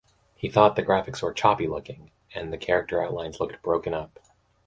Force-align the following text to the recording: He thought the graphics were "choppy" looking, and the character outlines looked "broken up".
He 0.35 0.49
thought 0.49 0.75
the 0.75 0.81
graphics 0.81 1.21
were 1.21 1.31
"choppy" 1.31 1.67
looking, 1.67 2.09
and 2.33 2.51
the 2.51 2.57
character 2.57 3.03
outlines 3.05 3.39
looked 3.39 3.61
"broken 3.61 3.93
up". 3.93 4.17